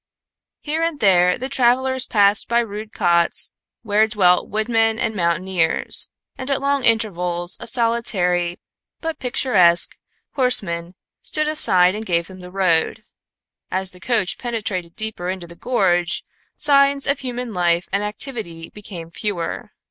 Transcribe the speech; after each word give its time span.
Here 0.61 0.81
and 0.81 0.99
there 0.99 1.37
the 1.37 1.47
travelers 1.47 2.07
passed 2.07 2.47
by 2.47 2.61
rude 2.61 2.91
cots 2.91 3.51
where 3.83 4.07
dwelt 4.07 4.49
woodmen 4.49 4.97
and 4.97 5.15
mountaineers, 5.15 6.09
and 6.39 6.49
at 6.49 6.59
long 6.59 6.83
intervals 6.83 7.55
a 7.59 7.67
solitary 7.67 8.59
but 8.99 9.19
picturesque 9.19 9.95
horseman 10.31 10.95
stood 11.21 11.47
aside 11.47 11.93
and 11.93 12.03
gave 12.03 12.25
them 12.25 12.39
the 12.39 12.49
road. 12.49 13.03
As 13.69 13.91
the 13.91 13.99
coach 13.99 14.39
penetrated 14.39 14.95
deeper 14.95 15.29
into 15.29 15.45
the 15.45 15.55
gorge, 15.55 16.25
signs 16.57 17.05
of 17.05 17.19
human 17.19 17.53
life 17.53 17.87
and 17.91 18.01
activity 18.03 18.71
became 18.71 19.11
fewer. 19.11 19.69